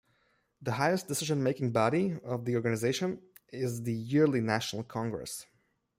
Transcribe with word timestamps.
The 0.63 0.71
highest 0.71 1.07
decision-making 1.07 1.73
body 1.73 2.17
of 2.25 2.45
the 2.45 2.55
organisation 2.55 3.21
is 3.49 3.83
the 3.83 3.93
yearly 3.93 4.41
national 4.41 4.81
congress. 4.83 5.45